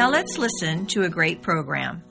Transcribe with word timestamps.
Now 0.00 0.08
let's 0.08 0.38
listen 0.38 0.86
to 0.86 1.02
a 1.02 1.10
great 1.10 1.42
program. 1.42 2.02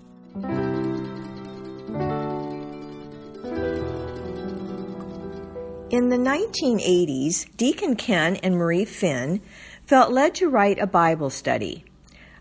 In 5.89 6.09
the 6.09 6.19
1980s, 6.19 7.47
Deacon 7.57 7.95
Ken 7.95 8.35
and 8.35 8.57
Marie 8.57 8.85
Finn 8.85 9.41
felt 9.87 10.11
led 10.11 10.35
to 10.35 10.49
write 10.49 10.77
a 10.77 10.85
Bible 10.85 11.31
study. 11.31 11.83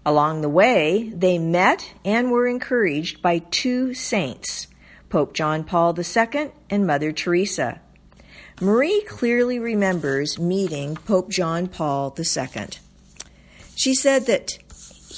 Along 0.05 0.43
the 0.43 0.51
way, 0.51 1.11
they 1.15 1.39
met 1.39 1.95
and 2.05 2.31
were 2.31 2.47
encouraged 2.47 3.23
by 3.23 3.39
two 3.39 3.95
saints, 3.95 4.67
Pope 5.09 5.33
John 5.33 5.65
Paul 5.65 5.99
II 5.99 6.51
and 6.69 6.87
Mother 6.87 7.11
Teresa. 7.11 7.81
Marie 8.61 9.01
clearly 9.09 9.59
remembers 9.59 10.39
meeting 10.39 10.95
Pope 10.95 11.31
John 11.31 11.69
Paul 11.69 12.15
II. 12.19 12.67
She 13.77 13.95
said 13.95 14.27
that 14.27 14.59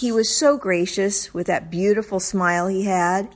he 0.00 0.10
was 0.10 0.34
so 0.34 0.56
gracious 0.56 1.34
with 1.34 1.46
that 1.46 1.70
beautiful 1.70 2.20
smile 2.20 2.68
he 2.68 2.84
had. 2.84 3.28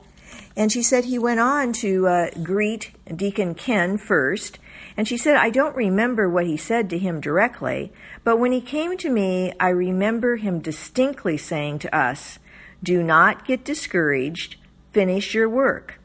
And 0.57 0.73
she 0.73 0.83
said 0.83 1.05
he 1.05 1.19
went 1.19 1.41
on 1.41 1.75
to 1.75 2.07
uh, 2.07 2.31
greet 2.43 2.93
Deacon 3.15 3.55
Ken 3.55 3.99
first. 3.99 4.59
And 4.97 5.07
she 5.07 5.19
said, 5.19 5.37
I 5.37 5.51
don't 5.51 5.77
remember 5.77 6.27
what 6.29 6.47
he 6.47 6.57
said 6.57 6.89
to 6.91 6.99
him 6.99 7.21
directly, 7.21 7.93
but 8.23 8.39
when 8.39 8.53
he 8.53 8.63
came 8.63 8.97
to 8.99 9.11
me, 9.11 9.53
I 9.61 9.69
remember 9.69 10.37
him 10.37 10.61
distinctly 10.61 11.37
saying 11.37 11.81
to 11.81 11.95
us, 11.95 12.39
Do 12.83 13.03
not 13.03 13.45
get 13.45 13.65
discouraged, 13.65 14.57
finish 14.91 15.35
your 15.35 15.51
work. 15.51 16.01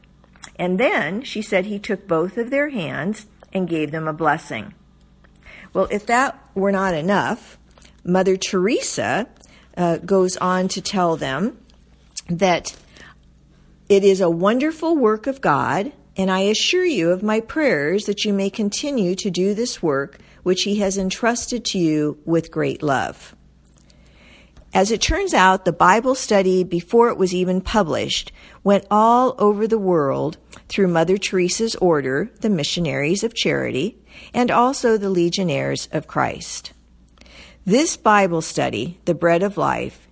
And 0.56 0.78
then 0.78 1.22
she 1.22 1.40
said 1.40 1.64
he 1.64 1.78
took 1.78 2.06
both 2.06 2.36
of 2.36 2.50
their 2.50 2.68
hands 2.68 3.26
and 3.52 3.68
gave 3.68 3.92
them 3.92 4.06
a 4.06 4.12
blessing. 4.12 4.74
Well, 5.72 5.88
if 5.90 6.04
that 6.06 6.38
were 6.54 6.72
not 6.72 6.94
enough, 6.94 7.58
Mother 8.04 8.36
Teresa 8.36 9.28
uh, 9.76 9.98
goes 9.98 10.36
on 10.36 10.68
to 10.68 10.80
tell 10.80 11.16
them 11.16 11.58
that 12.28 12.76
it 13.88 14.04
is 14.04 14.20
a 14.20 14.30
wonderful 14.30 14.96
work 14.96 15.26
of 15.26 15.40
God, 15.40 15.92
and 16.16 16.30
I 16.30 16.40
assure 16.40 16.84
you 16.84 17.10
of 17.10 17.22
my 17.22 17.40
prayers 17.40 18.04
that 18.04 18.24
you 18.24 18.32
may 18.32 18.50
continue 18.50 19.14
to 19.16 19.30
do 19.30 19.54
this 19.54 19.82
work 19.82 20.18
which 20.42 20.62
He 20.62 20.76
has 20.76 20.96
entrusted 20.96 21.64
to 21.66 21.78
you 21.78 22.18
with 22.24 22.50
great 22.50 22.82
love. 22.82 23.34
As 24.72 24.92
it 24.92 25.02
turns 25.02 25.34
out, 25.34 25.64
the 25.64 25.72
Bible 25.72 26.14
study, 26.14 26.62
before 26.62 27.08
it 27.08 27.18
was 27.18 27.34
even 27.34 27.60
published, 27.60 28.30
went 28.62 28.86
all 28.90 29.34
over 29.38 29.66
the 29.66 29.78
world 29.78 30.38
through 30.68 30.86
Mother 30.86 31.18
Teresa's 31.18 31.74
order, 31.76 32.30
the 32.40 32.50
Missionaries 32.50 33.24
of 33.24 33.34
Charity, 33.34 33.98
and 34.32 34.50
also 34.50 34.96
the 34.96 35.10
Legionnaires 35.10 35.88
of 35.90 36.06
Christ. 36.06 36.72
This 37.70 37.96
Bible 37.96 38.42
study, 38.42 38.98
The 39.04 39.14
Bread 39.14 39.44
of 39.44 39.56
Life, 39.56 40.08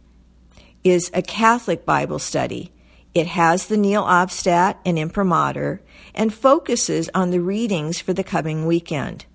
is 0.84 1.10
a 1.12 1.22
Catholic 1.22 1.84
Bible 1.84 2.20
study. 2.20 2.70
It 3.14 3.26
has 3.26 3.66
the 3.66 3.76
Nihil 3.76 4.04
Obstat 4.04 4.76
and 4.86 4.96
Imprimatur 4.96 5.80
and 6.14 6.32
focuses 6.32 7.10
on 7.12 7.30
the 7.30 7.40
readings 7.40 7.98
for 7.98 8.12
the 8.12 8.22
coming 8.22 8.64
weekend. 8.64 9.26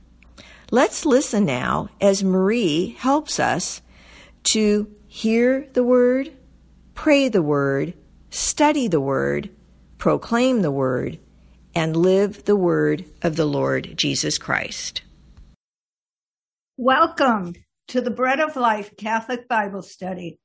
Let's 0.72 1.06
listen 1.06 1.44
now 1.44 1.90
as 2.00 2.24
Marie 2.24 2.96
helps 2.98 3.42
us 3.42 3.82
to 4.54 4.90
hear 5.06 5.68
the 5.74 5.84
Word, 5.84 6.32
pray 6.94 7.28
the 7.28 7.44
Word, 7.44 7.94
study 8.30 8.88
the 8.88 9.02
Word, 9.02 9.50
proclaim 9.98 10.62
the 10.62 10.72
Word, 10.72 11.20
and 11.76 11.98
live 11.98 12.46
the 12.46 12.56
Word 12.56 13.04
of 13.22 13.36
the 13.36 13.46
Lord 13.46 13.98
Jesus 13.98 14.38
Christ. 14.38 15.02
Welcome 16.78 17.56
to 17.90 18.02
the 18.02 18.12
Bread 18.12 18.40
of 18.40 18.56
Life 18.56 18.96
Catholic 18.98 19.48
Bible 19.48 19.82
Study. 19.82 20.40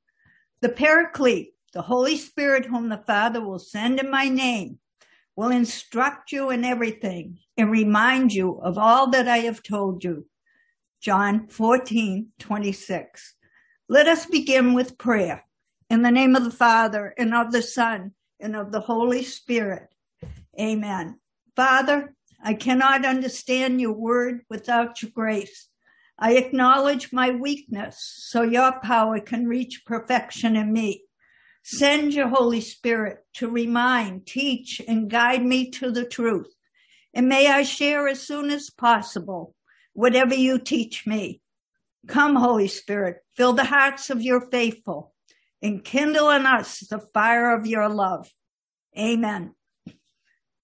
The 0.61 0.69
Paraclete, 0.69 1.53
the 1.73 1.81
Holy 1.81 2.17
Spirit, 2.17 2.65
whom 2.65 2.89
the 2.89 3.03
Father 3.05 3.41
will 3.41 3.59
send 3.59 3.99
in 3.99 4.11
my 4.11 4.27
name, 4.27 4.79
will 5.35 5.51
instruct 5.51 6.31
you 6.31 6.49
in 6.49 6.65
everything 6.65 7.39
and 7.55 7.71
remind 7.71 8.33
you 8.33 8.59
of 8.61 8.77
all 8.77 9.09
that 9.11 9.27
I 9.27 9.37
have 9.37 9.63
told 9.63 10.03
you. 10.03 10.25
John 11.01 11.47
14, 11.47 12.27
26. 12.39 13.35
Let 13.87 14.07
us 14.07 14.25
begin 14.25 14.73
with 14.73 14.97
prayer. 14.97 15.45
In 15.89 16.01
the 16.01 16.11
name 16.11 16.35
of 16.35 16.43
the 16.43 16.51
Father 16.51 17.13
and 17.17 17.33
of 17.33 17.53
the 17.53 17.61
Son 17.61 18.11
and 18.39 18.55
of 18.55 18.71
the 18.73 18.81
Holy 18.81 19.23
Spirit. 19.23 19.87
Amen. 20.59 21.19
Father, 21.55 22.13
I 22.43 22.53
cannot 22.53 23.05
understand 23.05 23.79
your 23.79 23.93
word 23.93 24.41
without 24.49 25.01
your 25.01 25.11
grace. 25.11 25.68
I 26.21 26.33
acknowledge 26.33 27.13
my 27.13 27.31
weakness 27.31 27.97
so 28.27 28.41
your 28.41 28.73
power 28.81 29.21
can 29.21 29.47
reach 29.47 29.85
perfection 29.85 30.57
in 30.57 30.73
me. 30.73 31.03
Send 31.63 32.13
your 32.13 32.27
Holy 32.27 32.59
Spirit 32.59 33.19
to 33.35 33.49
remind, 33.49 34.25
teach, 34.25 34.81
and 34.85 35.09
guide 35.09 35.45
me 35.45 35.71
to 35.71 35.91
the 35.91 36.03
truth. 36.03 36.53
And 37.13 37.29
may 37.29 37.47
I 37.47 37.63
share 37.63 38.07
as 38.09 38.21
soon 38.21 38.51
as 38.51 38.69
possible 38.69 39.55
whatever 39.93 40.35
you 40.35 40.59
teach 40.59 41.07
me. 41.07 41.41
Come, 42.07 42.35
Holy 42.35 42.67
Spirit, 42.67 43.17
fill 43.37 43.53
the 43.53 43.63
hearts 43.63 44.09
of 44.09 44.21
your 44.21 44.41
faithful 44.41 45.13
and 45.61 45.83
kindle 45.83 46.29
in 46.31 46.45
us 46.45 46.79
the 46.79 46.99
fire 46.99 47.55
of 47.55 47.65
your 47.65 47.87
love. 47.87 48.29
Amen. 48.97 49.55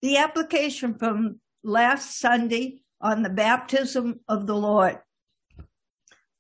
The 0.02 0.18
application 0.18 0.98
from 0.98 1.40
last 1.64 2.20
Sunday 2.20 2.82
on 3.00 3.24
the 3.24 3.30
baptism 3.30 4.20
of 4.28 4.48
the 4.48 4.56
Lord. 4.56 5.00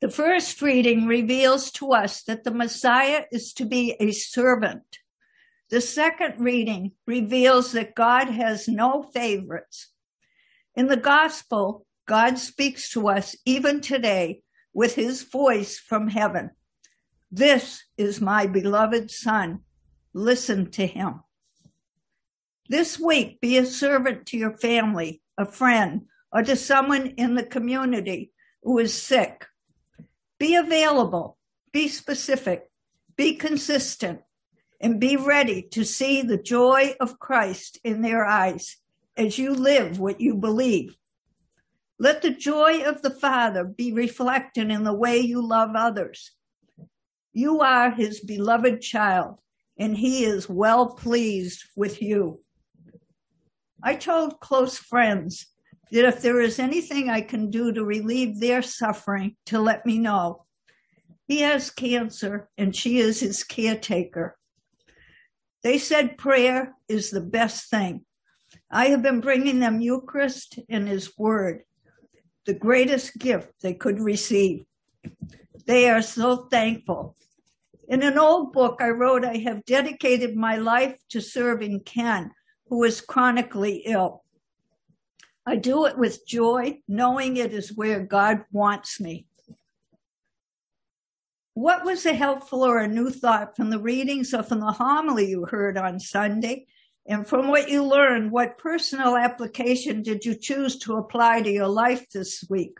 The 0.05 0.11
first 0.11 0.61
reading 0.61 1.07
reveals 1.07 1.71
to 1.71 1.93
us 1.93 2.21
that 2.25 2.43
the 2.43 2.53
Messiah 2.53 3.23
is 3.31 3.53
to 3.53 3.65
be 3.65 3.95
a 3.99 4.11
servant. 4.11 4.99
The 5.71 5.81
second 5.81 6.35
reading 6.37 6.91
reveals 7.07 7.71
that 7.71 7.95
God 7.95 8.27
has 8.27 8.67
no 8.67 9.01
favorites. 9.01 9.87
In 10.75 10.85
the 10.85 10.95
gospel, 10.95 11.87
God 12.05 12.37
speaks 12.37 12.91
to 12.91 13.09
us 13.09 13.35
even 13.45 13.81
today 13.81 14.43
with 14.75 14.93
his 14.93 15.23
voice 15.23 15.79
from 15.79 16.07
heaven. 16.07 16.51
This 17.31 17.83
is 17.97 18.21
my 18.21 18.45
beloved 18.45 19.09
son. 19.09 19.61
Listen 20.13 20.69
to 20.69 20.85
him. 20.85 21.21
This 22.69 22.99
week, 22.99 23.41
be 23.41 23.57
a 23.57 23.65
servant 23.65 24.27
to 24.27 24.37
your 24.37 24.55
family, 24.55 25.23
a 25.35 25.47
friend, 25.47 26.05
or 26.31 26.43
to 26.43 26.55
someone 26.55 27.07
in 27.17 27.33
the 27.33 27.43
community 27.43 28.31
who 28.61 28.77
is 28.77 28.93
sick 28.93 29.47
be 30.39 30.55
available, 30.55 31.37
be 31.71 31.87
specific, 31.87 32.69
be 33.15 33.35
consistent, 33.35 34.21
and 34.81 34.99
be 34.99 35.15
ready 35.15 35.61
to 35.71 35.83
see 35.85 36.21
the 36.21 36.37
joy 36.37 36.95
of 36.99 37.19
Christ 37.19 37.79
in 37.83 38.01
their 38.01 38.25
eyes 38.25 38.77
as 39.17 39.37
you 39.37 39.53
live 39.53 39.99
what 39.99 40.19
you 40.19 40.35
believe. 40.35 40.95
Let 41.97 42.21
the 42.21 42.31
joy 42.31 42.83
of 42.83 43.01
the 43.01 43.09
Father 43.09 43.63
be 43.63 43.93
reflected 43.93 44.69
in 44.69 44.83
the 44.83 44.93
way 44.93 45.19
you 45.19 45.45
love 45.45 45.71
others. 45.75 46.31
You 47.31 47.61
are 47.61 47.91
his 47.91 48.19
beloved 48.19 48.81
child, 48.81 49.39
and 49.77 49.95
he 49.95 50.25
is 50.25 50.49
well 50.49 50.87
pleased 50.87 51.63
with 51.75 52.01
you. 52.01 52.41
I 53.81 53.95
told 53.95 54.39
close 54.39 54.77
friends 54.77 55.47
that 55.91 56.05
if 56.05 56.21
there 56.21 56.41
is 56.41 56.59
anything 56.59 57.09
I 57.09 57.21
can 57.21 57.49
do 57.49 57.71
to 57.71 57.83
relieve 57.83 58.39
their 58.39 58.61
suffering, 58.61 59.35
to 59.47 59.59
let 59.59 59.85
me 59.85 59.97
know. 59.97 60.45
He 61.27 61.39
has 61.39 61.69
cancer 61.71 62.49
and 62.57 62.75
she 62.75 62.99
is 62.99 63.19
his 63.19 63.43
caretaker. 63.43 64.37
They 65.63 65.77
said 65.77 66.17
prayer 66.17 66.75
is 66.87 67.09
the 67.09 67.21
best 67.21 67.69
thing. 67.69 68.05
I 68.69 68.87
have 68.87 69.01
been 69.01 69.21
bringing 69.21 69.59
them 69.59 69.81
Eucharist 69.81 70.59
and 70.69 70.87
his 70.87 71.17
word, 71.17 71.61
the 72.45 72.53
greatest 72.53 73.17
gift 73.17 73.51
they 73.61 73.73
could 73.73 73.99
receive. 73.99 74.65
They 75.65 75.89
are 75.89 76.01
so 76.01 76.47
thankful. 76.51 77.15
In 77.87 78.03
an 78.03 78.17
old 78.17 78.53
book 78.53 78.77
I 78.79 78.89
wrote, 78.89 79.25
I 79.25 79.37
have 79.37 79.65
dedicated 79.65 80.35
my 80.35 80.57
life 80.57 80.97
to 81.09 81.21
serving 81.21 81.81
Ken, 81.85 82.31
who 82.67 82.83
is 82.83 83.01
chronically 83.01 83.83
ill. 83.85 84.24
I 85.45 85.55
do 85.57 85.85
it 85.85 85.97
with 85.97 86.25
joy, 86.25 86.79
knowing 86.87 87.37
it 87.37 87.53
is 87.53 87.75
where 87.75 87.99
God 87.99 88.45
wants 88.51 88.99
me. 88.99 89.27
What 91.53 91.85
was 91.85 92.05
a 92.05 92.13
helpful 92.13 92.65
or 92.65 92.79
a 92.79 92.87
new 92.87 93.11
thought 93.11 93.55
from 93.55 93.69
the 93.69 93.79
readings 93.79 94.33
or 94.33 94.43
from 94.43 94.59
the 94.59 94.71
homily 94.71 95.29
you 95.29 95.45
heard 95.45 95.77
on 95.77 95.99
Sunday? 95.99 96.65
And 97.07 97.27
from 97.27 97.47
what 97.47 97.69
you 97.69 97.83
learned, 97.83 98.31
what 98.31 98.57
personal 98.57 99.15
application 99.15 100.01
did 100.01 100.25
you 100.25 100.35
choose 100.35 100.79
to 100.79 100.95
apply 100.95 101.43
to 101.43 101.51
your 101.51 101.67
life 101.67 102.09
this 102.09 102.43
week? 102.49 102.77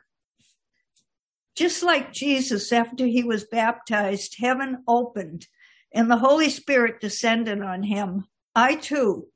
Just 1.56 1.84
like 1.84 2.12
Jesus, 2.12 2.74
after 2.74 3.06
he 3.06 3.24
was 3.24 3.46
baptized, 3.46 4.36
heaven 4.40 4.84
opened 4.88 5.48
and 5.94 6.10
the 6.10 6.18
Holy 6.18 6.50
Spirit 6.50 7.00
descended 7.00 7.62
on 7.62 7.84
him. 7.84 8.26
I 8.56 8.76
too 8.76 9.28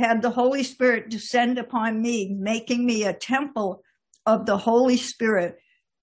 had 0.00 0.22
the 0.22 0.30
Holy 0.30 0.62
Spirit 0.62 1.10
descend 1.10 1.58
upon 1.58 2.02
me, 2.02 2.34
making 2.38 2.84
me 2.84 3.04
a 3.04 3.12
temple 3.12 3.82
of 4.26 4.46
the 4.46 4.56
Holy 4.56 4.96
Spirit 4.96 5.58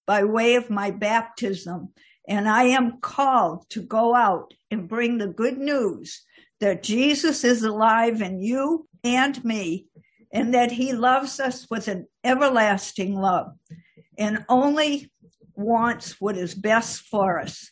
by 0.05 0.23
way 0.23 0.55
of 0.55 0.69
my 0.69 0.91
baptism. 0.91 1.89
And 2.27 2.47
I 2.47 2.63
am 2.63 2.99
called 3.01 3.69
to 3.71 3.81
go 3.81 4.13
out 4.13 4.53
and 4.71 4.87
bring 4.87 5.17
the 5.17 5.27
good 5.27 5.57
news 5.57 6.23
that 6.59 6.83
Jesus 6.83 7.43
is 7.43 7.63
alive 7.63 8.21
in 8.21 8.39
you 8.39 8.87
and 9.03 9.43
me, 9.43 9.87
and 10.31 10.53
that 10.53 10.71
he 10.71 10.93
loves 10.93 11.39
us 11.39 11.67
with 11.69 11.87
an 11.87 12.07
everlasting 12.23 13.15
love 13.15 13.51
and 14.17 14.45
only 14.47 15.11
wants 15.55 16.21
what 16.21 16.37
is 16.37 16.53
best 16.53 17.01
for 17.01 17.39
us. 17.39 17.71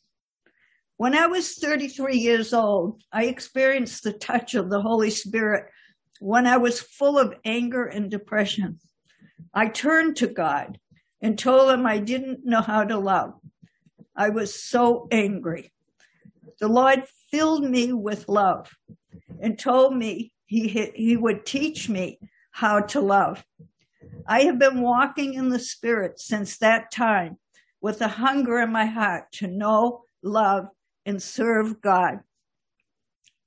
When 0.98 1.14
I 1.14 1.28
was 1.28 1.56
33 1.56 2.18
years 2.18 2.54
old, 2.54 3.04
I 3.12 3.26
experienced 3.26 4.04
the 4.04 4.14
touch 4.14 4.56
of 4.56 4.70
the 4.70 4.82
Holy 4.82 5.10
Spirit 5.10 5.66
when 6.20 6.48
I 6.48 6.58
was 6.58 6.80
full 6.80 7.18
of 7.18 7.36
anger 7.44 7.86
and 7.86 8.10
depression. 8.10 8.80
I 9.54 9.68
turned 9.68 10.18
to 10.18 10.28
God 10.28 10.80
and 11.22 11.38
told 11.38 11.72
him 11.72 11.86
I 11.86 12.00
didn't 12.00 12.46
know 12.46 12.62
how 12.62 12.84
to 12.84 12.98
love. 12.98 13.34
I 14.16 14.30
was 14.30 14.54
so 14.54 15.08
angry. 15.12 15.72
The 16.60 16.68
Lord 16.68 17.04
filled 17.32 17.64
me 17.64 17.92
with 17.92 18.30
love 18.30 18.72
and 19.42 19.60
told 19.60 19.96
me 19.96 20.32
he, 20.46 20.68
he 20.68 21.18
would 21.18 21.46
teach 21.46 21.90
me 21.90 22.20
how 22.52 22.80
to 22.80 23.02
love. 23.02 23.44
I 24.28 24.44
have 24.44 24.58
been 24.58 24.82
walking 24.82 25.34
in 25.34 25.50
the 25.50 25.60
Spirit 25.60 26.20
since 26.20 26.58
that 26.60 26.92
time 26.92 27.38
with 27.82 28.02
a 28.02 28.08
hunger 28.08 28.60
in 28.60 28.72
my 28.72 28.86
heart 28.86 29.32
to 29.34 29.48
know, 29.48 30.04
love, 30.24 30.68
and 31.06 31.22
serve 31.22 31.82
God. 31.82 32.22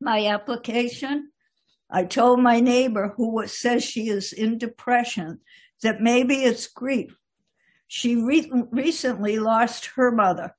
My 0.00 0.26
application 0.26 1.31
I 1.90 2.05
told 2.05 2.40
my 2.40 2.61
neighbor 2.61 3.14
who 3.17 3.46
says 3.46 3.82
she 3.85 4.08
is 4.08 4.32
in 4.32 4.58
depression 4.58 5.40
that 5.82 6.00
maybe 6.00 6.44
it's 6.44 6.67
grief. 6.67 7.17
She 7.87 8.17
re- 8.17 8.50
recently 8.70 9.38
lost 9.38 9.87
her 9.96 10.11
mother 10.11 10.55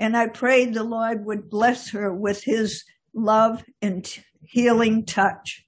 and 0.00 0.16
I 0.16 0.28
prayed 0.28 0.72
the 0.72 0.82
Lord 0.82 1.26
would 1.26 1.50
bless 1.50 1.90
her 1.90 2.12
with 2.12 2.42
his 2.42 2.84
love 3.12 3.62
and 3.82 4.08
healing 4.42 5.04
touch. 5.04 5.66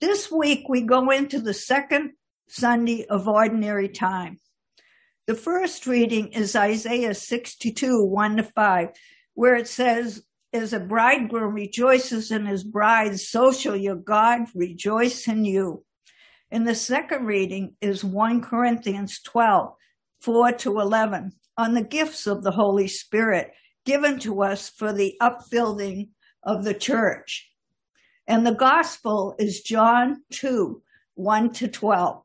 This 0.00 0.30
week 0.30 0.68
we 0.68 0.82
go 0.82 1.10
into 1.10 1.40
the 1.40 1.54
second 1.54 2.12
Sunday 2.48 3.06
of 3.06 3.28
ordinary 3.28 3.88
time. 3.88 4.38
The 5.28 5.36
first 5.36 5.86
reading 5.86 6.28
is 6.28 6.56
Isaiah 6.56 7.14
62, 7.14 8.04
1 8.04 8.36
to 8.38 8.42
5, 8.42 8.88
where 9.34 9.54
it 9.54 9.68
says, 9.68 10.24
As 10.52 10.72
a 10.72 10.80
bridegroom 10.80 11.54
rejoices 11.54 12.30
in 12.30 12.46
his 12.46 12.64
bride, 12.64 13.20
so 13.20 13.52
shall 13.52 13.76
your 13.76 13.96
God 13.96 14.46
rejoice 14.54 15.28
in 15.28 15.44
you. 15.44 15.84
And 16.50 16.66
the 16.66 16.74
second 16.74 17.26
reading 17.26 17.76
is 17.82 18.02
1 18.02 18.40
Corinthians 18.40 19.20
12, 19.20 19.74
4 20.22 20.52
to 20.52 20.80
11 20.80 21.32
on 21.58 21.74
the 21.74 21.82
gifts 21.82 22.26
of 22.26 22.42
the 22.42 22.52
Holy 22.52 22.88
Spirit 22.88 23.52
given 23.84 24.18
to 24.20 24.42
us 24.42 24.70
for 24.70 24.92
the 24.92 25.16
upbuilding 25.20 26.10
of 26.42 26.64
the 26.64 26.74
church. 26.74 27.50
And 28.26 28.46
the 28.46 28.54
gospel 28.54 29.34
is 29.38 29.62
John 29.62 30.22
2, 30.30 30.82
1 31.14 31.52
to 31.54 31.68
12, 31.68 32.22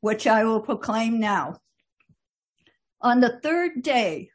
which 0.00 0.26
I 0.26 0.44
will 0.44 0.60
proclaim 0.60 1.20
now. 1.20 1.60
On 3.00 3.20
the 3.20 3.38
third 3.40 3.82
day, 3.82 4.30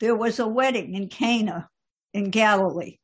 there 0.00 0.16
was 0.16 0.40
a 0.40 0.48
wedding 0.48 0.94
in 0.94 1.08
Cana 1.08 1.68
in 2.12 2.30
Galilee. 2.30 2.98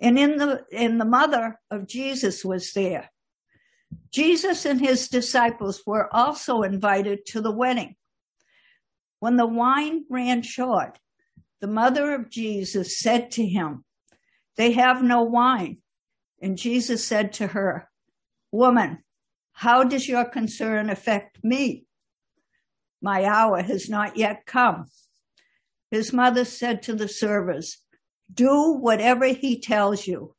And 0.00 0.18
in 0.18 0.36
the, 0.36 0.64
and 0.72 1.00
the 1.00 1.04
mother 1.04 1.58
of 1.70 1.86
Jesus 1.86 2.44
was 2.44 2.72
there. 2.72 3.10
Jesus 4.12 4.64
and 4.64 4.80
his 4.80 5.08
disciples 5.08 5.82
were 5.86 6.14
also 6.14 6.62
invited 6.62 7.26
to 7.26 7.40
the 7.40 7.50
wedding. 7.50 7.96
When 9.18 9.36
the 9.36 9.46
wine 9.46 10.04
ran 10.08 10.42
short, 10.42 10.98
the 11.60 11.66
mother 11.66 12.14
of 12.14 12.30
Jesus 12.30 12.98
said 12.98 13.30
to 13.32 13.46
him, 13.46 13.84
They 14.56 14.72
have 14.72 15.02
no 15.02 15.22
wine. 15.22 15.78
And 16.40 16.56
Jesus 16.56 17.04
said 17.04 17.34
to 17.34 17.48
her, 17.48 17.88
Woman, 18.50 19.04
how 19.52 19.84
does 19.84 20.08
your 20.08 20.24
concern 20.24 20.88
affect 20.88 21.44
me? 21.44 21.84
My 23.02 23.24
hour 23.24 23.62
has 23.62 23.90
not 23.90 24.16
yet 24.16 24.46
come. 24.46 24.86
His 25.90 26.12
mother 26.12 26.44
said 26.44 26.82
to 26.84 26.94
the 26.94 27.08
servers, 27.08 27.78
Do 28.32 28.72
whatever 28.72 29.26
he 29.26 29.60
tells 29.60 30.06
you. 30.06 30.34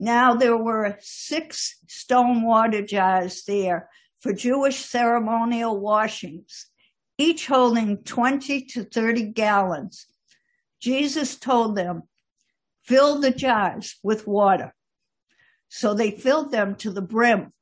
Now 0.00 0.34
there 0.34 0.56
were 0.56 0.96
six 1.00 1.78
stone 1.88 2.42
water 2.42 2.82
jars 2.82 3.44
there 3.44 3.88
for 4.20 4.32
Jewish 4.32 4.84
ceremonial 4.84 5.78
washings 5.80 6.66
each 7.18 7.48
holding 7.48 7.98
20 8.04 8.62
to 8.62 8.84
30 8.84 9.32
gallons. 9.32 10.06
Jesus 10.80 11.36
told 11.36 11.76
them, 11.76 12.04
fill 12.84 13.20
the 13.20 13.32
jars 13.32 13.96
with 14.04 14.26
water. 14.26 14.72
So 15.68 15.92
they 15.92 16.12
filled 16.12 16.52
them 16.52 16.76
to 16.76 16.92
the 16.92 17.02
brim. 17.02 17.52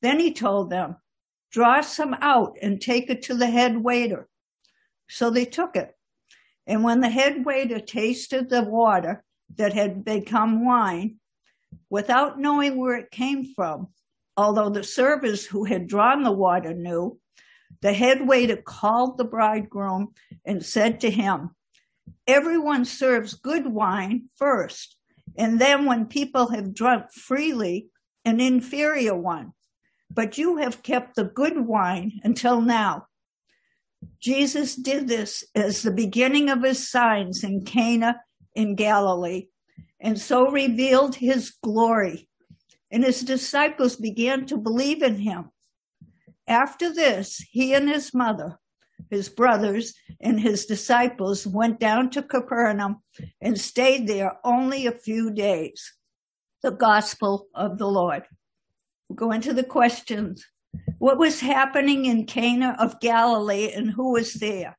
Then 0.00 0.20
he 0.20 0.32
told 0.32 0.70
them, 0.70 0.96
draw 1.50 1.80
some 1.80 2.14
out 2.20 2.56
and 2.62 2.80
take 2.80 3.10
it 3.10 3.22
to 3.22 3.34
the 3.34 3.48
head 3.48 3.76
waiter. 3.76 4.28
So 5.08 5.28
they 5.28 5.44
took 5.44 5.74
it. 5.74 5.97
And 6.68 6.84
when 6.84 7.00
the 7.00 7.08
head 7.08 7.46
waiter 7.46 7.80
tasted 7.80 8.50
the 8.50 8.62
water 8.62 9.24
that 9.56 9.72
had 9.72 10.04
become 10.04 10.66
wine, 10.66 11.16
without 11.88 12.38
knowing 12.38 12.76
where 12.76 12.96
it 12.96 13.10
came 13.10 13.54
from, 13.54 13.88
although 14.36 14.68
the 14.68 14.84
servers 14.84 15.46
who 15.46 15.64
had 15.64 15.88
drawn 15.88 16.22
the 16.22 16.30
water 16.30 16.74
knew, 16.74 17.18
the 17.80 17.94
head 17.94 18.28
waiter 18.28 18.56
called 18.56 19.16
the 19.16 19.24
bridegroom 19.24 20.12
and 20.44 20.64
said 20.64 21.00
to 21.00 21.10
him, 21.10 21.50
Everyone 22.26 22.84
serves 22.84 23.32
good 23.32 23.66
wine 23.66 24.28
first, 24.36 24.96
and 25.38 25.58
then 25.58 25.86
when 25.86 26.04
people 26.04 26.48
have 26.48 26.74
drunk 26.74 27.10
freely, 27.10 27.88
an 28.26 28.40
inferior 28.40 29.14
one. 29.14 29.52
But 30.10 30.36
you 30.36 30.56
have 30.56 30.82
kept 30.82 31.16
the 31.16 31.24
good 31.24 31.58
wine 31.66 32.20
until 32.24 32.60
now. 32.60 33.06
Jesus 34.20 34.74
did 34.74 35.08
this 35.08 35.44
as 35.54 35.82
the 35.82 35.90
beginning 35.90 36.50
of 36.50 36.62
his 36.62 36.88
signs 36.88 37.44
in 37.44 37.64
Cana 37.64 38.20
in 38.54 38.74
Galilee, 38.74 39.46
and 40.00 40.18
so 40.18 40.50
revealed 40.50 41.14
his 41.14 41.54
glory. 41.62 42.28
And 42.90 43.04
his 43.04 43.20
disciples 43.20 43.96
began 43.96 44.46
to 44.46 44.56
believe 44.56 45.02
in 45.02 45.16
him. 45.16 45.50
After 46.46 46.92
this, 46.92 47.36
he 47.50 47.74
and 47.74 47.88
his 47.88 48.14
mother, 48.14 48.58
his 49.10 49.28
brothers, 49.28 49.94
and 50.20 50.40
his 50.40 50.66
disciples 50.66 51.46
went 51.46 51.78
down 51.78 52.10
to 52.10 52.22
Capernaum 52.22 53.02
and 53.40 53.60
stayed 53.60 54.06
there 54.06 54.38
only 54.42 54.86
a 54.86 54.92
few 54.92 55.30
days. 55.30 55.94
The 56.62 56.70
gospel 56.72 57.46
of 57.54 57.78
the 57.78 57.86
Lord. 57.86 58.24
We'll 59.08 59.16
go 59.16 59.30
into 59.30 59.52
the 59.52 59.64
questions. 59.64 60.44
What 60.98 61.18
was 61.18 61.40
happening 61.40 62.06
in 62.06 62.26
Cana 62.26 62.76
of 62.78 63.00
Galilee 63.00 63.72
and 63.72 63.90
who 63.90 64.12
was 64.12 64.34
there? 64.34 64.76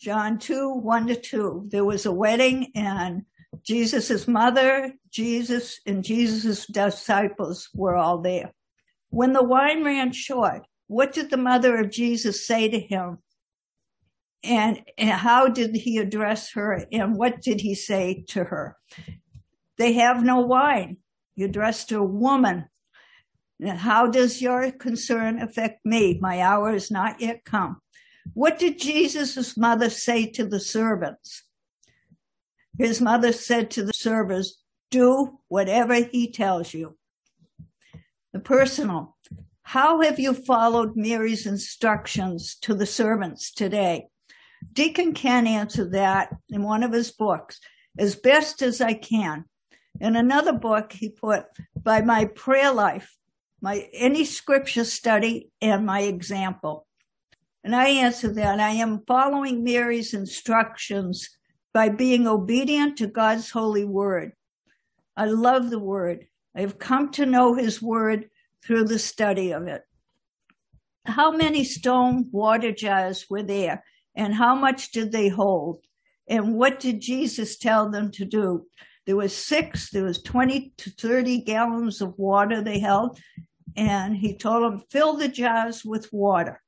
John 0.00 0.38
2, 0.38 0.74
1 0.74 1.06
to 1.08 1.16
2. 1.16 1.68
There 1.70 1.84
was 1.84 2.06
a 2.06 2.12
wedding 2.12 2.70
and 2.74 3.22
Jesus' 3.62 4.28
mother, 4.28 4.92
Jesus, 5.10 5.80
and 5.86 6.04
Jesus' 6.04 6.66
disciples 6.66 7.68
were 7.74 7.96
all 7.96 8.18
there. 8.18 8.52
When 9.10 9.32
the 9.32 9.42
wine 9.42 9.84
ran 9.84 10.12
short, 10.12 10.66
what 10.86 11.12
did 11.12 11.30
the 11.30 11.36
mother 11.36 11.76
of 11.76 11.90
Jesus 11.90 12.46
say 12.46 12.68
to 12.68 12.78
him? 12.78 13.18
And, 14.44 14.82
and 14.96 15.10
how 15.10 15.48
did 15.48 15.74
he 15.74 15.98
address 15.98 16.52
her? 16.52 16.84
And 16.92 17.16
what 17.16 17.40
did 17.40 17.60
he 17.60 17.74
say 17.74 18.24
to 18.28 18.44
her? 18.44 18.76
They 19.78 19.94
have 19.94 20.22
no 20.22 20.40
wine. 20.40 20.98
He 21.34 21.44
addressed 21.44 21.90
her, 21.90 22.02
woman. 22.02 22.66
How 23.64 24.06
does 24.06 24.42
your 24.42 24.70
concern 24.70 25.40
affect 25.40 25.84
me? 25.84 26.18
My 26.20 26.40
hour 26.40 26.74
is 26.74 26.90
not 26.90 27.20
yet 27.20 27.44
come. 27.44 27.80
What 28.34 28.58
did 28.58 28.78
Jesus' 28.78 29.56
mother 29.56 29.88
say 29.88 30.26
to 30.32 30.44
the 30.44 30.60
servants? 30.60 31.44
His 32.78 33.00
mother 33.00 33.32
said 33.32 33.70
to 33.72 33.84
the 33.84 33.94
servants, 33.94 34.62
do 34.90 35.38
whatever 35.48 35.94
he 35.94 36.30
tells 36.30 36.74
you. 36.74 36.96
The 38.32 38.40
personal. 38.40 39.16
How 39.62 40.00
have 40.02 40.20
you 40.20 40.34
followed 40.34 40.96
Mary's 40.96 41.46
instructions 41.46 42.56
to 42.62 42.74
the 42.74 42.86
servants 42.86 43.50
today? 43.50 44.08
Deacon 44.72 45.14
Ken 45.14 45.46
answer 45.46 45.88
that 45.90 46.34
in 46.50 46.62
one 46.62 46.82
of 46.82 46.92
his 46.92 47.10
books 47.10 47.60
as 47.98 48.14
best 48.14 48.62
as 48.62 48.80
I 48.80 48.94
can. 48.94 49.44
In 50.00 50.16
another 50.16 50.52
book, 50.52 50.92
he 50.92 51.08
put 51.08 51.46
by 51.74 52.02
my 52.02 52.26
prayer 52.26 52.72
life, 52.72 53.16
my 53.66 53.88
any 53.92 54.24
scripture 54.24 54.84
study, 54.84 55.50
and 55.60 55.84
my 55.84 56.02
example. 56.02 56.86
And 57.64 57.74
I 57.74 57.88
answer 57.88 58.32
that 58.34 58.60
I 58.60 58.70
am 58.70 59.02
following 59.08 59.64
Mary's 59.64 60.14
instructions 60.14 61.28
by 61.74 61.88
being 61.88 62.28
obedient 62.28 62.96
to 62.98 63.08
God's 63.08 63.50
holy 63.50 63.84
word. 63.84 64.34
I 65.16 65.24
love 65.24 65.70
the 65.70 65.80
word. 65.80 66.28
I've 66.54 66.78
come 66.78 67.10
to 67.14 67.26
know 67.26 67.54
his 67.54 67.82
word 67.82 68.30
through 68.64 68.84
the 68.84 69.00
study 69.00 69.50
of 69.50 69.66
it. 69.66 69.82
How 71.04 71.32
many 71.32 71.64
stone 71.64 72.28
water 72.30 72.70
jars 72.70 73.26
were 73.28 73.42
there 73.42 73.82
and 74.14 74.32
how 74.32 74.54
much 74.54 74.92
did 74.92 75.10
they 75.10 75.26
hold? 75.26 75.80
And 76.28 76.54
what 76.54 76.78
did 76.78 77.00
Jesus 77.00 77.58
tell 77.58 77.90
them 77.90 78.12
to 78.12 78.24
do? 78.24 78.68
There 79.06 79.16
was 79.16 79.34
six, 79.34 79.90
there 79.90 80.04
was 80.04 80.20
20 80.22 80.72
to 80.78 80.90
30 80.90 81.42
gallons 81.42 82.00
of 82.00 82.16
water 82.16 82.60
they 82.62 82.80
held. 82.80 83.18
And 83.76 84.16
he 84.16 84.36
told 84.36 84.64
them, 84.64 84.82
fill 84.90 85.16
the 85.16 85.28
jars 85.28 85.84
with 85.84 86.12
water. 86.12 86.62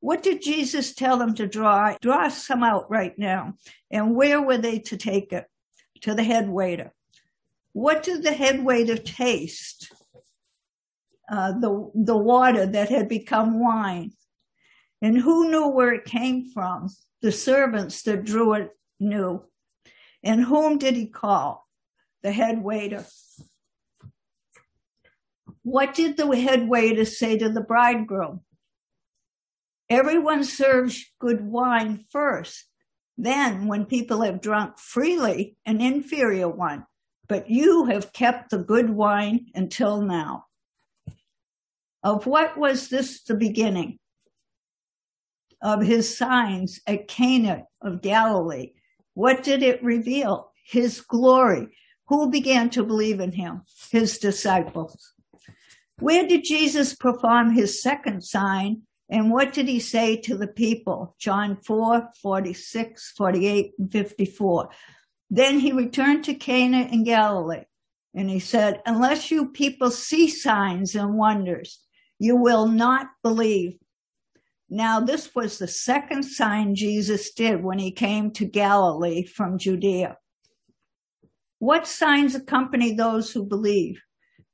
What 0.00 0.22
did 0.22 0.42
Jesus 0.42 0.94
tell 0.94 1.16
them 1.16 1.34
to 1.34 1.46
draw? 1.46 1.96
Draw 2.00 2.28
some 2.28 2.62
out 2.62 2.90
right 2.90 3.16
now. 3.18 3.54
And 3.90 4.14
where 4.14 4.40
were 4.42 4.58
they 4.58 4.78
to 4.80 4.96
take 4.96 5.32
it? 5.32 5.46
To 6.02 6.14
the 6.14 6.22
head 6.22 6.48
waiter. 6.48 6.92
What 7.72 8.02
did 8.02 8.22
the 8.22 8.32
head 8.32 8.64
waiter 8.64 8.96
taste? 8.96 9.92
Uh, 11.30 11.52
the, 11.52 11.90
the 11.94 12.16
water 12.16 12.64
that 12.64 12.88
had 12.88 13.08
become 13.08 13.60
wine. 13.60 14.12
And 15.02 15.18
who 15.18 15.50
knew 15.50 15.68
where 15.68 15.92
it 15.92 16.04
came 16.04 16.50
from? 16.50 16.88
The 17.20 17.32
servants 17.32 18.02
that 18.02 18.24
drew 18.24 18.54
it 18.54 18.70
knew. 18.98 19.44
And 20.22 20.42
whom 20.42 20.78
did 20.78 20.94
he 20.94 21.06
call? 21.06 21.68
The 22.22 22.32
head 22.32 22.62
waiter. 22.62 23.04
What 25.68 25.92
did 25.92 26.16
the 26.16 26.34
head 26.34 26.66
waiter 26.66 27.04
say 27.04 27.36
to 27.36 27.50
the 27.50 27.60
bridegroom? 27.60 28.40
Everyone 29.90 30.42
serves 30.42 31.04
good 31.18 31.42
wine 31.44 32.06
first. 32.08 32.64
Then, 33.18 33.66
when 33.66 33.84
people 33.84 34.22
have 34.22 34.40
drunk 34.40 34.78
freely, 34.78 35.58
an 35.66 35.82
inferior 35.82 36.48
one. 36.48 36.86
But 37.28 37.50
you 37.50 37.84
have 37.84 38.14
kept 38.14 38.48
the 38.48 38.56
good 38.56 38.88
wine 38.88 39.48
until 39.54 40.00
now. 40.00 40.46
Of 42.02 42.24
what 42.24 42.56
was 42.56 42.88
this 42.88 43.22
the 43.24 43.34
beginning? 43.34 43.98
Of 45.60 45.82
his 45.82 46.16
signs 46.16 46.80
at 46.86 47.08
Cana 47.08 47.64
of 47.82 48.00
Galilee. 48.00 48.72
What 49.12 49.42
did 49.42 49.62
it 49.62 49.84
reveal? 49.84 50.50
His 50.64 51.02
glory. 51.02 51.76
Who 52.06 52.30
began 52.30 52.70
to 52.70 52.82
believe 52.84 53.20
in 53.20 53.32
him? 53.32 53.64
His 53.90 54.16
disciples. 54.16 55.12
Where 56.00 56.26
did 56.26 56.44
Jesus 56.44 56.94
perform 56.94 57.52
his 57.52 57.82
second 57.82 58.22
sign 58.22 58.82
and 59.10 59.32
what 59.32 59.52
did 59.52 59.68
he 59.68 59.80
say 59.80 60.16
to 60.18 60.36
the 60.36 60.46
people? 60.46 61.16
John 61.18 61.56
4, 61.56 62.10
46, 62.22 63.12
48, 63.16 63.72
and 63.78 63.90
54. 63.90 64.70
Then 65.30 65.58
he 65.58 65.72
returned 65.72 66.24
to 66.24 66.34
Cana 66.34 66.88
in 66.92 67.04
Galilee 67.04 67.64
and 68.14 68.30
he 68.30 68.38
said, 68.38 68.80
unless 68.86 69.30
you 69.30 69.48
people 69.48 69.90
see 69.90 70.28
signs 70.28 70.94
and 70.94 71.14
wonders, 71.14 71.80
you 72.18 72.36
will 72.36 72.66
not 72.66 73.08
believe. 73.22 73.78
Now, 74.70 75.00
this 75.00 75.34
was 75.34 75.58
the 75.58 75.68
second 75.68 76.24
sign 76.24 76.74
Jesus 76.74 77.32
did 77.32 77.64
when 77.64 77.78
he 77.78 77.90
came 77.90 78.30
to 78.32 78.44
Galilee 78.44 79.24
from 79.24 79.58
Judea. 79.58 80.18
What 81.58 81.86
signs 81.86 82.34
accompany 82.34 82.92
those 82.94 83.32
who 83.32 83.44
believe? 83.44 84.00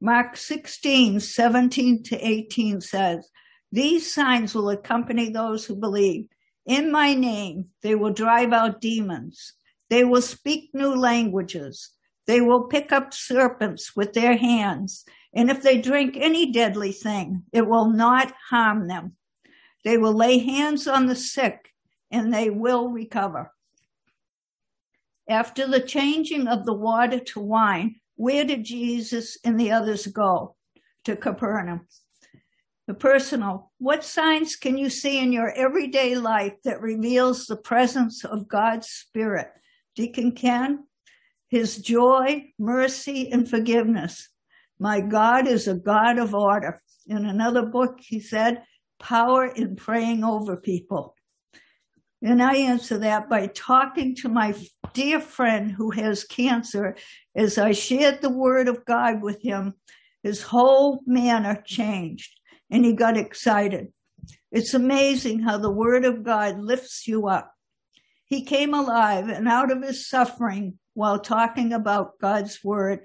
Mark 0.05 0.37
16, 0.37 1.19
17 1.19 2.03
to 2.03 2.29
18 2.29 2.83
says, 2.83 3.31
these 3.73 4.13
signs 4.13 4.55
will 4.55 4.69
accompany 4.69 5.31
those 5.31 5.65
who 5.65 5.75
believe. 5.75 6.29
In 6.67 6.93
my 6.93 7.15
name, 7.15 7.71
they 7.81 7.95
will 7.95 8.13
drive 8.13 8.53
out 8.53 8.83
demons. 8.83 9.55
They 9.89 10.05
will 10.05 10.21
speak 10.21 10.69
new 10.75 10.95
languages. 10.95 11.93
They 12.27 12.43
will 12.43 12.65
pick 12.65 12.93
up 12.93 13.15
serpents 13.15 13.97
with 13.97 14.13
their 14.13 14.37
hands. 14.37 15.07
And 15.33 15.51
if 15.51 15.63
they 15.63 15.81
drink 15.81 16.19
any 16.19 16.53
deadly 16.53 16.93
thing, 16.93 17.45
it 17.51 17.67
will 17.67 17.89
not 17.89 18.31
harm 18.51 18.89
them. 18.89 19.17
They 19.87 19.97
will 19.97 20.15
lay 20.15 20.37
hands 20.37 20.87
on 20.87 21.07
the 21.07 21.17
sick 21.17 21.71
and 22.11 22.31
they 22.31 22.51
will 22.51 22.91
recover. 22.91 23.53
After 25.27 25.67
the 25.67 25.81
changing 25.81 26.47
of 26.47 26.67
the 26.67 26.75
water 26.75 27.21
to 27.21 27.41
wine, 27.41 28.01
where 28.17 28.45
did 28.45 28.65
Jesus 28.65 29.39
and 29.45 29.59
the 29.59 29.73
others 29.73 30.07
go? 30.07 30.57
To 31.05 31.17
Capernaum 31.17 31.87
the 32.87 32.95
personal. 32.95 33.73
What 33.79 34.05
signs 34.05 34.57
can 34.57 34.77
you 34.77 34.91
see 34.91 35.19
in 35.19 35.33
your 35.33 35.51
everyday 35.51 36.17
life 36.17 36.55
that 36.65 36.83
reveals 36.83 37.47
the 37.47 37.57
presence 37.57 38.25
of 38.25 38.49
God's 38.49 38.89
Spirit? 38.89 39.49
Deacon 39.97 40.33
Ken, 40.33 40.85
his 41.49 41.79
joy, 41.79 42.53
mercy, 42.59 43.31
and 43.31 43.49
forgiveness. 43.49 44.29
My 44.79 45.01
God 45.01 45.47
is 45.47 45.69
a 45.69 45.75
God 45.75 46.19
of 46.19 46.35
order. 46.35 46.83
In 47.07 47.25
another 47.25 47.65
book, 47.67 47.99
he 48.01 48.21
said, 48.21 48.63
power 48.99 49.47
in 49.47 49.77
praying 49.77 50.25
over 50.25 50.57
people. 50.57 51.15
And 52.25 52.43
I 52.43 52.57
answer 52.57 52.97
that 53.01 53.29
by 53.29 53.49
talking 53.49 54.15
to 54.17 54.31
my 54.31 54.55
dear 54.95 55.21
friend 55.21 55.71
who 55.71 55.91
has 55.91 56.25
cancer. 56.25 56.97
As 57.37 57.59
I 57.59 57.73
shared 57.73 58.23
the 58.23 58.31
word 58.31 58.67
of 58.67 58.87
God 58.87 59.21
with 59.21 59.43
him, 59.43 59.75
his 60.23 60.41
whole 60.41 61.03
manner 61.07 61.63
changed 61.67 62.41
and 62.71 62.83
he 62.83 62.95
got 62.95 63.19
excited. 63.19 63.93
It's 64.51 64.73
amazing 64.73 65.41
how 65.41 65.59
the 65.59 65.71
word 65.71 66.07
of 66.07 66.25
God 66.25 66.59
lifts 66.59 67.07
you 67.07 67.29
up. 67.29 67.53
He 68.25 68.43
came 68.43 68.73
alive 68.73 69.29
and 69.29 69.47
out 69.47 69.71
of 69.71 69.83
his 69.83 70.09
suffering 70.09 70.79
while 70.95 71.19
talking 71.19 71.75
about 71.75 72.19
God's 72.23 72.65
word. 72.65 73.01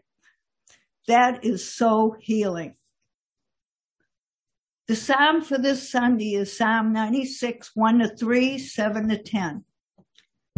That 1.10 1.44
is 1.44 1.70
so 1.70 2.16
healing. 2.18 2.76
The 4.90 4.96
psalm 4.96 5.44
for 5.44 5.60
this 5.60 5.88
Sunday 5.88 6.34
is 6.34 6.58
Psalm 6.58 6.92
96, 6.94 7.76
1 7.76 8.00
to 8.00 8.08
3, 8.08 8.58
7 8.58 9.10
to 9.10 9.22
10. 9.22 9.64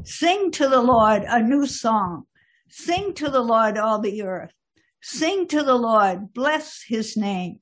Sing 0.06 0.52
to 0.52 0.70
the 0.70 0.82
Lord 0.82 1.24
a 1.28 1.42
new 1.42 1.68
song. 1.68 2.28
Sing 2.70 3.14
to 3.16 3.30
the 3.30 3.42
Lord 3.42 3.78
all 3.78 4.00
the 4.00 4.24
earth. 4.24 4.54
Sing 5.02 5.50
to 5.50 5.64
the 5.64 5.76
Lord, 5.76 6.32
bless 6.34 6.82
his 6.88 7.18
name. 7.18 7.60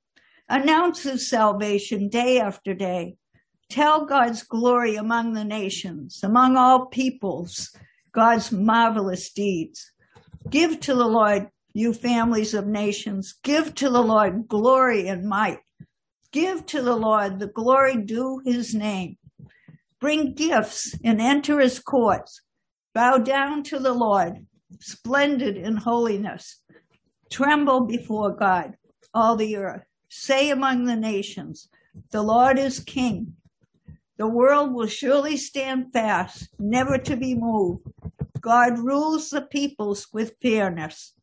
Announce 0.48 1.02
his 1.02 1.28
salvation 1.28 2.08
day 2.08 2.40
after 2.40 2.76
day. 2.76 3.16
Tell 3.72 4.06
God's 4.06 4.44
glory 4.44 4.96
among 4.96 5.34
the 5.34 5.46
nations, 5.46 6.20
among 6.22 6.56
all 6.56 6.86
peoples, 6.86 7.76
God's 8.12 8.52
marvelous 8.52 9.32
deeds. 9.32 9.92
Give 10.52 10.80
to 10.82 10.94
the 10.94 11.08
Lord, 11.08 11.50
you 11.74 11.96
families 11.96 12.54
of 12.54 12.68
nations. 12.68 13.40
Give 13.42 13.74
to 13.74 13.90
the 13.90 14.04
Lord 14.04 14.48
glory 14.48 15.08
and 15.08 15.28
might. 15.28 15.62
Give 16.32 16.66
to 16.68 16.82
the 16.82 16.96
Lord 16.96 17.40
the 17.40 17.48
glory 17.48 17.98
due 17.98 18.42
his 18.46 18.76
name. 18.76 19.18
Bring 20.00 20.34
gifts 20.34 20.96
and 21.04 21.20
enter 21.20 21.60
his 21.60 21.80
courts. 21.80 22.42
Bow 22.94 23.18
down 23.18 23.64
to 23.64 23.80
the 23.80 23.94
Lord, 23.94 24.46
splendid 24.80 25.58
in 25.58 25.78
holiness. 25.78 26.62
Tremble 27.32 27.82
before 27.82 28.36
God, 28.36 28.76
all 29.14 29.36
the 29.36 29.58
earth. 29.58 29.84
Say 30.10 30.50
among 30.50 30.86
the 30.86 30.96
nations, 30.96 31.70
the 32.12 32.22
Lord 32.22 32.58
is 32.58 32.80
king. 32.80 33.34
The 34.18 34.28
world 34.28 34.74
will 34.74 34.88
surely 34.88 35.38
stand 35.38 35.94
fast, 35.94 36.50
never 36.60 36.98
to 36.98 37.16
be 37.16 37.36
moved. 37.36 37.88
God 38.42 38.80
rules 38.80 39.30
the 39.30 39.42
peoples 39.42 40.08
with 40.12 40.36
fairness. 40.42 41.14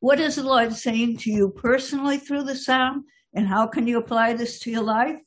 What 0.00 0.20
is 0.20 0.36
the 0.36 0.44
Lord 0.44 0.72
saying 0.74 1.18
to 1.18 1.30
you 1.30 1.50
personally 1.50 2.18
through 2.18 2.44
the 2.44 2.56
psalm? 2.56 3.04
And 3.34 3.46
how 3.46 3.66
can 3.66 3.86
you 3.86 3.98
apply 3.98 4.34
this 4.34 4.58
to 4.60 4.70
your 4.70 4.82
life? 4.82 5.20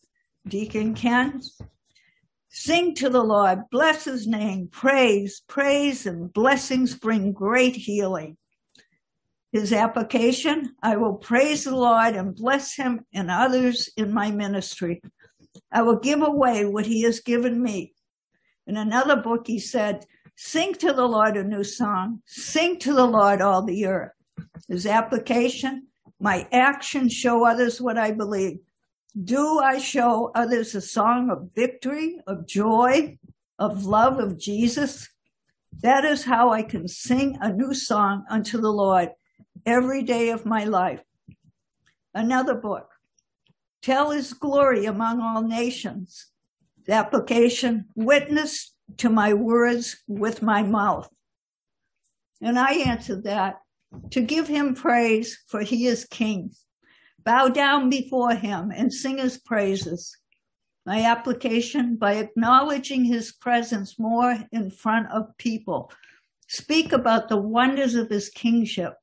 Deacon 0.47 0.93
Ken, 0.93 1.41
sing 2.49 2.95
to 2.95 3.09
the 3.09 3.23
Lord, 3.23 3.61
bless 3.71 4.03
his 4.03 4.27
name, 4.27 4.67
praise, 4.67 5.41
praise, 5.47 6.05
and 6.05 6.31
blessings 6.33 6.95
bring 6.95 7.31
great 7.31 7.75
healing 7.75 8.37
his 9.53 9.71
application. 9.71 10.75
I 10.81 10.97
will 10.97 11.13
praise 11.13 11.63
the 11.63 11.75
Lord 11.75 12.15
and 12.15 12.35
bless 12.35 12.75
him 12.75 13.05
and 13.13 13.29
others 13.29 13.87
in 13.95 14.11
my 14.11 14.31
ministry. 14.31 15.01
I 15.71 15.83
will 15.83 15.99
give 15.99 16.23
away 16.23 16.65
what 16.65 16.87
he 16.87 17.03
has 17.03 17.19
given 17.19 17.61
me. 17.61 17.93
In 18.65 18.75
another 18.75 19.15
book, 19.15 19.45
he 19.45 19.59
said, 19.59 20.05
Sing 20.35 20.73
to 20.73 20.91
the 20.91 21.07
Lord 21.07 21.37
a 21.37 21.43
new 21.43 21.63
song. 21.63 22.23
Sing 22.25 22.79
to 22.79 22.93
the 22.93 23.05
Lord 23.05 23.41
all 23.41 23.61
the 23.61 23.85
earth. 23.85 24.11
His 24.67 24.87
application, 24.87 25.87
my 26.23 26.47
actions 26.53 27.11
show 27.11 27.45
others 27.45 27.81
what 27.81 27.97
I 27.97 28.11
believe. 28.11 28.59
Do 29.25 29.59
I 29.59 29.77
show 29.77 30.31
others 30.33 30.73
a 30.73 30.79
song 30.79 31.29
of 31.29 31.49
victory, 31.53 32.17
of 32.25 32.47
joy, 32.47 33.19
of 33.59 33.85
love 33.85 34.19
of 34.19 34.39
Jesus? 34.39 35.09
That 35.81 36.05
is 36.05 36.23
how 36.23 36.53
I 36.53 36.63
can 36.63 36.87
sing 36.87 37.37
a 37.41 37.51
new 37.51 37.73
song 37.73 38.23
unto 38.29 38.57
the 38.57 38.71
Lord 38.71 39.09
every 39.65 40.01
day 40.01 40.29
of 40.29 40.45
my 40.45 40.63
life. 40.63 41.01
Another 42.13 42.55
book, 42.55 42.89
Tell 43.81 44.11
His 44.11 44.31
Glory 44.31 44.85
Among 44.85 45.19
All 45.19 45.41
Nations. 45.41 46.27
The 46.85 46.93
application, 46.93 47.87
Witness 47.95 48.73
to 48.95 49.09
my 49.09 49.33
words 49.33 49.97
with 50.07 50.41
my 50.41 50.63
mouth. 50.63 51.09
And 52.41 52.57
I 52.57 52.75
answered 52.75 53.25
that 53.25 53.59
to 54.11 54.21
give 54.21 54.47
him 54.47 54.75
praise, 54.75 55.37
for 55.47 55.61
he 55.61 55.87
is 55.87 56.05
king. 56.05 56.51
Bow 57.23 57.47
down 57.47 57.89
before 57.89 58.35
him 58.35 58.71
and 58.75 58.93
sing 58.93 59.17
his 59.17 59.37
praises. 59.37 60.17
My 60.85 61.03
application 61.03 61.95
by 61.95 62.15
acknowledging 62.15 63.05
his 63.05 63.31
presence 63.31 63.97
more 63.97 64.37
in 64.51 64.69
front 64.69 65.09
of 65.11 65.37
people. 65.37 65.91
Speak 66.47 66.91
about 66.91 67.29
the 67.29 67.37
wonders 67.37 67.95
of 67.95 68.09
his 68.09 68.29
kingship. 68.29 68.95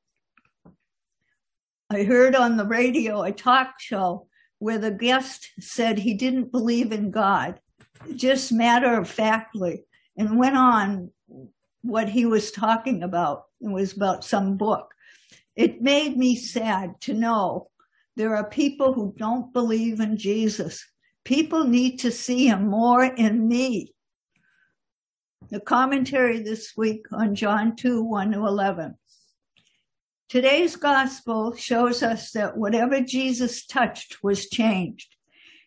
I 1.89 2.03
heard 2.03 2.35
on 2.35 2.57
the 2.57 2.67
radio 2.67 3.23
a 3.23 3.31
talk 3.31 3.79
show 3.79 4.27
where 4.59 4.77
the 4.77 4.91
guest 4.91 5.49
said 5.59 5.97
he 5.97 6.13
didn't 6.13 6.51
believe 6.51 6.91
in 6.91 7.09
God, 7.09 7.59
just 8.15 8.51
matter 8.51 8.93
of 8.99 9.09
factly, 9.09 9.83
and 10.15 10.37
went 10.37 10.55
on 10.55 11.09
what 11.81 12.09
he 12.09 12.25
was 12.25 12.51
talking 12.51 13.03
about. 13.03 13.43
It 13.59 13.69
was 13.69 13.95
about 13.95 14.23
some 14.23 14.57
book. 14.57 14.93
It 15.55 15.81
made 15.81 16.17
me 16.17 16.35
sad 16.35 16.99
to 17.01 17.13
know 17.13 17.69
there 18.15 18.35
are 18.35 18.49
people 18.49 18.93
who 18.93 19.13
don't 19.17 19.53
believe 19.53 19.99
in 19.99 20.17
Jesus. 20.17 20.85
People 21.23 21.65
need 21.65 21.99
to 21.99 22.11
see 22.11 22.47
him 22.47 22.67
more 22.67 23.03
in 23.03 23.47
me. 23.47 23.93
The 25.49 25.59
commentary 25.59 26.41
this 26.41 26.73
week 26.77 27.05
on 27.11 27.35
John 27.35 27.75
2 27.75 28.03
1 28.03 28.31
to 28.31 28.45
11. 28.45 28.95
Today's 30.29 30.77
gospel 30.77 31.53
shows 31.55 32.03
us 32.03 32.31
that 32.31 32.55
whatever 32.55 33.01
Jesus 33.01 33.65
touched 33.65 34.23
was 34.23 34.49
changed. 34.49 35.15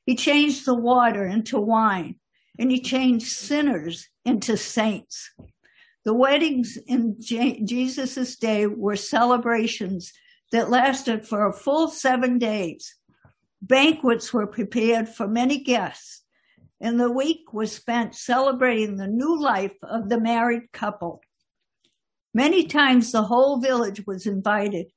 He 0.06 0.16
changed 0.16 0.64
the 0.64 0.74
water 0.74 1.26
into 1.26 1.60
wine, 1.60 2.16
and 2.58 2.70
he 2.70 2.80
changed 2.80 3.26
sinners 3.26 4.08
into 4.24 4.56
saints. 4.56 5.30
The 6.04 6.14
weddings 6.14 6.76
in 6.86 7.16
Jesus' 7.20 8.36
day 8.36 8.66
were 8.66 8.96
celebrations 8.96 10.12
that 10.52 10.70
lasted 10.70 11.26
for 11.26 11.46
a 11.46 11.52
full 11.52 11.88
seven 11.88 12.38
days. 12.38 12.94
Banquets 13.62 14.32
were 14.32 14.46
prepared 14.46 15.08
for 15.08 15.26
many 15.26 15.64
guests, 15.64 16.22
and 16.80 17.00
the 17.00 17.10
week 17.10 17.54
was 17.54 17.72
spent 17.72 18.14
celebrating 18.14 18.96
the 18.96 19.06
new 19.06 19.40
life 19.40 19.72
of 19.82 20.10
the 20.10 20.20
married 20.20 20.70
couple. 20.72 21.22
Many 22.34 22.66
times 22.66 23.10
the 23.10 23.22
whole 23.22 23.60
village 23.60 24.06
was 24.06 24.26
invited, 24.26 24.88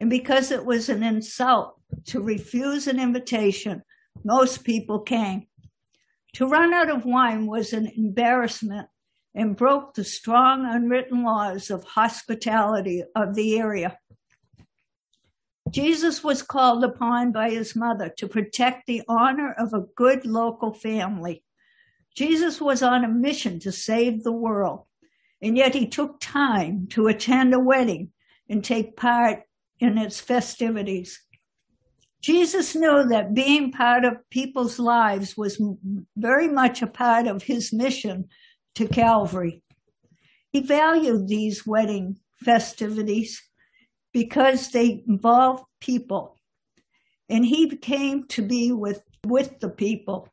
and 0.00 0.08
because 0.08 0.50
it 0.50 0.64
was 0.64 0.88
an 0.88 1.02
insult 1.02 1.78
to 2.06 2.22
refuse 2.22 2.86
an 2.86 2.98
invitation, 2.98 3.82
most 4.24 4.64
people 4.64 5.00
came. 5.00 5.46
To 6.34 6.46
run 6.46 6.72
out 6.72 6.88
of 6.88 7.04
wine 7.04 7.46
was 7.46 7.74
an 7.74 7.86
embarrassment 7.94 8.88
and 9.34 9.56
broke 9.56 9.94
the 9.94 10.04
strong 10.04 10.64
unwritten 10.64 11.24
laws 11.24 11.70
of 11.70 11.84
hospitality 11.84 13.02
of 13.16 13.34
the 13.34 13.58
area. 13.58 13.98
Jesus 15.70 16.22
was 16.22 16.42
called 16.42 16.84
upon 16.84 17.32
by 17.32 17.50
his 17.50 17.74
mother 17.74 18.08
to 18.18 18.28
protect 18.28 18.86
the 18.86 19.02
honor 19.08 19.52
of 19.58 19.72
a 19.72 19.86
good 19.96 20.24
local 20.24 20.72
family. 20.72 21.42
Jesus 22.14 22.60
was 22.60 22.82
on 22.82 23.04
a 23.04 23.08
mission 23.08 23.58
to 23.60 23.72
save 23.72 24.22
the 24.22 24.32
world, 24.32 24.84
and 25.42 25.56
yet 25.56 25.74
he 25.74 25.88
took 25.88 26.20
time 26.20 26.86
to 26.90 27.08
attend 27.08 27.52
a 27.54 27.58
wedding 27.58 28.12
and 28.48 28.62
take 28.62 28.96
part 28.96 29.42
in 29.80 29.98
its 29.98 30.20
festivities. 30.20 31.20
Jesus 32.22 32.74
knew 32.76 33.04
that 33.08 33.34
being 33.34 33.72
part 33.72 34.04
of 34.04 34.30
people's 34.30 34.78
lives 34.78 35.36
was 35.36 35.60
very 36.16 36.48
much 36.48 36.82
a 36.82 36.86
part 36.86 37.26
of 37.26 37.42
his 37.42 37.72
mission 37.72 38.28
to 38.74 38.88
Calvary. 38.88 39.62
He 40.50 40.60
valued 40.60 41.28
these 41.28 41.66
wedding 41.66 42.18
festivities 42.36 43.42
because 44.12 44.70
they 44.70 45.02
involved 45.06 45.64
people. 45.80 46.38
And 47.28 47.44
he 47.44 47.76
came 47.76 48.26
to 48.28 48.42
be 48.42 48.72
with, 48.72 49.02
with 49.26 49.58
the 49.60 49.70
people. 49.70 50.28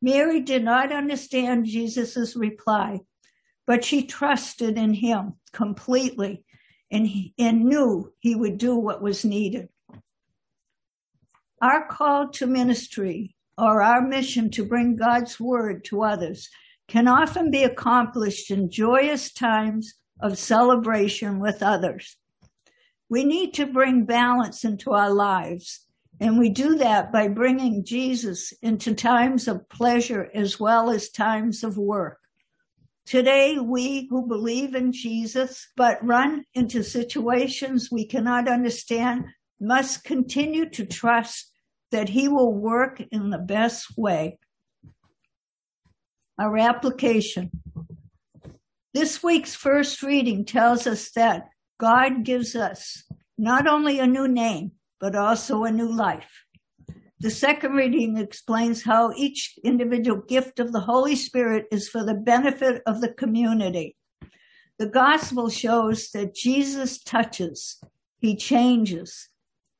Mary 0.00 0.40
did 0.40 0.64
not 0.64 0.92
understand 0.92 1.66
Jesus' 1.66 2.36
reply, 2.36 3.00
but 3.66 3.84
she 3.84 4.04
trusted 4.04 4.78
in 4.78 4.94
him 4.94 5.34
completely 5.52 6.44
and, 6.90 7.06
he, 7.06 7.34
and 7.38 7.64
knew 7.64 8.12
he 8.20 8.34
would 8.34 8.58
do 8.58 8.76
what 8.76 9.02
was 9.02 9.24
needed. 9.24 9.68
Our 11.60 11.86
call 11.86 12.28
to 12.30 12.46
ministry 12.46 13.36
or 13.56 13.82
our 13.82 14.00
mission 14.00 14.50
to 14.52 14.64
bring 14.64 14.96
God's 14.96 15.38
word 15.40 15.84
to 15.86 16.02
others 16.02 16.48
can 16.88 17.06
often 17.06 17.50
be 17.50 17.62
accomplished 17.62 18.50
in 18.50 18.70
joyous 18.70 19.32
times 19.32 19.94
of 20.20 20.38
celebration 20.38 21.38
with 21.38 21.62
others. 21.62 22.16
We 23.08 23.24
need 23.24 23.54
to 23.54 23.66
bring 23.66 24.04
balance 24.04 24.64
into 24.64 24.92
our 24.92 25.10
lives. 25.10 25.86
And 26.20 26.38
we 26.38 26.48
do 26.48 26.76
that 26.78 27.12
by 27.12 27.28
bringing 27.28 27.84
Jesus 27.84 28.52
into 28.60 28.94
times 28.94 29.46
of 29.46 29.68
pleasure 29.68 30.28
as 30.34 30.58
well 30.58 30.90
as 30.90 31.10
times 31.10 31.62
of 31.62 31.78
work. 31.78 32.18
Today, 33.06 33.58
we 33.58 34.06
who 34.10 34.26
believe 34.26 34.74
in 34.74 34.92
Jesus 34.92 35.68
but 35.76 36.04
run 36.04 36.44
into 36.54 36.82
situations 36.82 37.88
we 37.90 38.04
cannot 38.04 38.48
understand 38.48 39.26
must 39.60 40.04
continue 40.04 40.68
to 40.70 40.84
trust 40.84 41.50
that 41.90 42.08
he 42.08 42.28
will 42.28 42.52
work 42.52 43.00
in 43.10 43.30
the 43.30 43.38
best 43.38 43.96
way. 43.96 44.38
Our 46.38 46.56
application. 46.58 47.50
This 48.94 49.24
week's 49.24 49.56
first 49.56 50.02
reading 50.04 50.44
tells 50.44 50.86
us 50.86 51.10
that 51.12 51.48
God 51.80 52.24
gives 52.24 52.54
us 52.54 53.02
not 53.36 53.66
only 53.66 53.98
a 53.98 54.06
new 54.06 54.28
name, 54.28 54.72
but 55.00 55.16
also 55.16 55.64
a 55.64 55.72
new 55.72 55.90
life. 55.90 56.44
The 57.18 57.30
second 57.30 57.72
reading 57.72 58.16
explains 58.16 58.84
how 58.84 59.12
each 59.16 59.58
individual 59.64 60.22
gift 60.22 60.60
of 60.60 60.72
the 60.72 60.80
Holy 60.80 61.16
Spirit 61.16 61.66
is 61.72 61.88
for 61.88 62.04
the 62.04 62.14
benefit 62.14 62.82
of 62.86 63.00
the 63.00 63.12
community. 63.12 63.96
The 64.78 64.86
gospel 64.86 65.50
shows 65.50 66.10
that 66.12 66.36
Jesus 66.36 67.02
touches, 67.02 67.80
he 68.20 68.36
changes, 68.36 69.28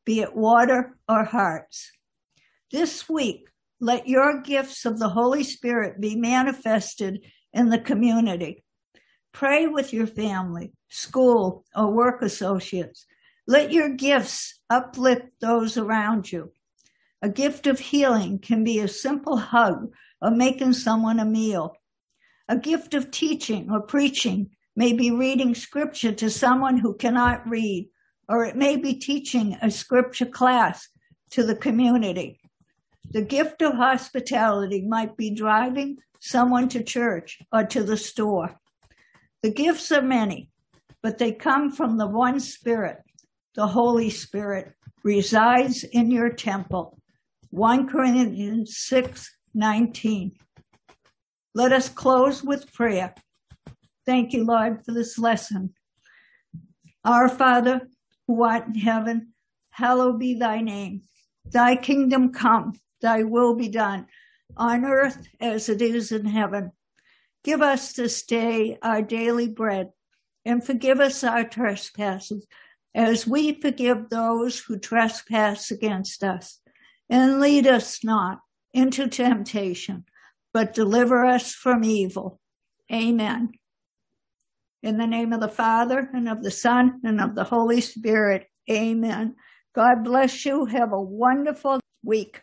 be 0.05 0.23
it 0.23 0.35
water 0.35 0.99
or 1.09 1.23
hearts. 1.23 1.93
This 2.73 3.09
week, 3.09 3.49
let 3.81 4.09
your 4.09 4.41
gifts 4.41 4.85
of 4.85 4.99
the 4.99 5.09
Holy 5.09 5.45
Spirit 5.45 6.01
be 6.01 6.17
manifested 6.17 7.25
in 7.53 7.69
the 7.69 7.79
community. 7.79 8.65
Pray 9.33 9.67
with 9.67 9.93
your 9.93 10.07
family, 10.07 10.73
school, 10.89 11.65
or 11.77 11.93
work 11.93 12.23
associates. 12.23 13.07
Let 13.47 13.73
your 13.73 13.91
gifts 13.91 14.61
uplift 14.69 15.27
those 15.41 15.77
around 15.77 16.31
you. 16.33 16.53
A 17.23 17.29
gift 17.29 17.67
of 17.67 17.79
healing 17.79 18.39
can 18.39 18.65
be 18.65 18.81
a 18.81 18.89
simple 18.89 19.37
hug 19.37 19.93
or 20.21 20.31
making 20.31 20.73
someone 20.73 21.21
a 21.21 21.25
meal. 21.25 21.75
A 22.49 22.57
gift 22.57 22.95
of 22.95 23.11
teaching 23.11 23.71
or 23.71 23.81
preaching 23.81 24.51
may 24.75 24.93
be 24.93 25.11
reading 25.11 25.55
scripture 25.55 26.13
to 26.13 26.31
someone 26.31 26.79
who 26.79 26.95
cannot 26.95 27.49
read, 27.49 27.89
or 28.29 28.45
it 28.45 28.57
may 28.57 28.77
be 28.77 28.95
teaching 28.95 29.57
a 29.61 29.71
scripture 29.71 30.27
class 30.27 30.89
to 31.31 31.43
the 31.43 31.57
community. 31.57 32.41
The 33.11 33.23
gift 33.23 33.63
of 33.63 33.75
hospitality 33.75 34.83
might 34.87 35.17
be 35.17 35.31
driving 35.31 35.99
someone 36.21 36.69
to 36.71 36.83
church 36.83 37.39
or 37.53 37.65
to 37.65 37.83
the 37.83 37.97
store. 37.97 38.61
The 39.43 39.51
gifts 39.51 39.91
are 39.93 40.03
many, 40.03 40.51
but 41.03 41.19
they 41.19 41.33
come 41.33 41.71
from 41.71 41.97
the 41.97 42.07
one 42.07 42.39
Spirit. 42.41 42.99
The 43.55 43.67
Holy 43.67 44.11
Spirit 44.11 44.75
resides 45.05 45.85
in 45.85 46.11
your 46.11 46.31
temple. 46.31 46.99
1 47.51 47.89
Corinthians 47.89 48.77
6 48.77 49.31
19. 49.55 50.33
Let 51.55 51.73
us 51.73 51.89
close 51.89 52.45
with 52.45 52.73
prayer. 52.75 53.15
Thank 54.05 54.33
you, 54.33 54.45
Lord, 54.45 54.85
for 54.85 54.93
this 54.93 55.19
lesson. 55.19 55.73
Our 57.05 57.29
Father, 57.29 57.89
who 58.27 58.45
art 58.45 58.67
in 58.67 58.75
heaven, 58.75 59.33
hallowed 59.71 60.19
be 60.19 60.35
thy 60.35 60.61
name. 60.61 61.03
Thy 61.47 61.77
kingdom 61.77 62.33
come, 62.33 62.75
thy 63.01 63.23
will 63.23 63.55
be 63.55 63.69
done 63.69 64.07
on 64.57 64.85
earth 64.85 65.29
as 65.41 65.69
it 65.69 65.83
is 65.83 66.13
in 66.13 66.27
heaven. 66.27 66.73
Give 67.45 67.63
us 67.63 67.93
this 67.93 68.25
day 68.25 68.79
our 68.83 69.03
daily 69.03 69.49
bread 69.49 69.91
and 70.45 70.65
forgive 70.65 71.01
us 71.01 71.23
our 71.23 71.45
trespasses 71.45 72.47
as 72.95 73.27
we 73.27 73.61
forgive 73.61 74.09
those 74.09 74.59
who 74.59 74.79
trespass 74.79 75.71
against 75.71 76.25
us. 76.25 76.61
and 77.11 77.41
lead 77.41 77.67
us 77.67 78.05
not 78.05 78.41
into 78.75 79.09
temptation, 79.09 80.05
but 80.53 80.75
deliver 80.75 81.25
us 81.25 81.55
from 81.55 81.83
evil. 81.83 82.39
Amen. 82.93 83.53
In 84.83 84.99
the 84.99 85.07
name 85.07 85.33
of 85.33 85.41
the 85.41 85.49
Father 85.49 86.11
and 86.13 86.29
of 86.29 86.43
the 86.43 86.51
Son 86.51 87.01
and 87.05 87.21
of 87.21 87.35
the 87.35 87.45
Holy 87.45 87.81
Spirit. 87.81 88.47
Amen. 88.71 89.37
God 89.75 90.05
bless 90.05 90.45
you. 90.45 90.67
Have 90.67 90.93
a 90.93 91.01
wonderful 91.01 91.81
week. 92.05 92.43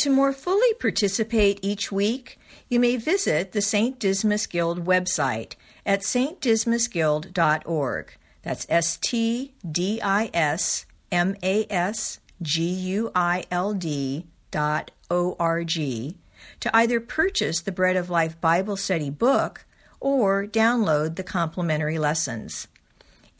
To 0.00 0.08
more 0.08 0.32
fully 0.32 0.72
participate 0.80 1.60
each 1.60 1.92
week, 1.92 2.40
you 2.70 2.80
may 2.80 2.96
visit 2.96 3.52
the 3.52 3.60
St. 3.60 4.00
Dismas 4.00 4.46
Guild 4.46 4.86
website 4.86 5.56
at 5.84 6.00
stdismasguild.org. 6.00 8.14
That's 8.40 8.66
S 8.70 8.96
T 8.96 9.52
D 9.70 10.00
I 10.00 10.30
S 10.32 10.86
M 11.12 11.36
A 11.42 11.66
S 11.68 12.18
G 12.40 12.64
U 12.64 13.12
I 13.14 13.44
L 13.50 13.74
D 13.74 14.24
dot 14.50 14.90
O 15.10 15.36
R 15.38 15.64
G 15.64 16.16
to 16.60 16.74
either 16.74 16.98
purchase 16.98 17.60
the 17.60 17.70
Bread 17.70 17.96
of 17.96 18.08
Life 18.08 18.40
Bible 18.40 18.78
Study 18.78 19.10
book 19.10 19.66
or 20.00 20.46
download 20.46 21.16
the 21.16 21.22
complimentary 21.22 21.98
lessons. 21.98 22.68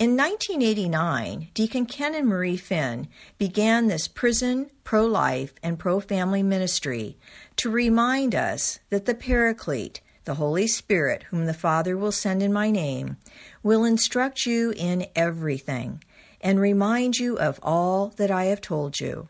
In 0.01 0.17
1989, 0.17 1.49
Deacon 1.53 1.85
Ken 1.85 2.15
and 2.15 2.27
Marie 2.27 2.57
Finn 2.57 3.07
began 3.37 3.87
this 3.87 4.09
prison, 4.09 4.71
pro 4.83 5.05
life, 5.05 5.53
and 5.63 5.79
pro 5.79 6.01
family 6.01 6.43
ministry 6.43 7.19
to 7.57 7.69
remind 7.69 8.35
us 8.35 8.79
that 8.89 9.05
the 9.05 9.15
Paraclete, 9.15 10.01
the 10.25 10.37
Holy 10.37 10.67
Spirit, 10.67 11.25
whom 11.25 11.45
the 11.45 11.53
Father 11.53 11.99
will 11.99 12.13
send 12.13 12.43
in 12.43 12.51
my 12.51 12.71
name, 12.71 13.19
will 13.63 13.85
instruct 13.85 14.47
you 14.47 14.73
in 14.75 15.05
everything 15.15 16.03
and 16.41 16.59
remind 16.59 17.19
you 17.19 17.39
of 17.39 17.61
all 17.63 18.15
that 18.17 18.31
I 18.31 18.45
have 18.45 18.63
told 18.63 19.01
you. 19.01 19.29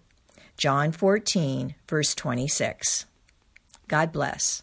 John 0.57 0.93
14, 0.93 1.75
verse 1.89 2.15
26. 2.15 3.07
God 3.89 4.13
bless. 4.13 4.63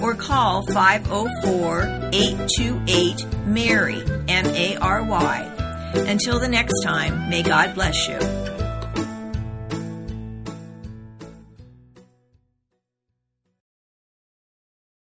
or 0.00 0.14
call 0.14 0.62
504 0.66 2.10
828 2.12 3.46
MARY, 3.46 4.02
M 4.28 4.46
A 4.46 4.76
R 4.76 5.02
Y. 5.04 5.92
Until 5.94 6.38
the 6.38 6.48
next 6.48 6.82
time, 6.82 7.28
may 7.28 7.42
God 7.42 7.74
bless 7.74 8.08
you. 8.08 8.41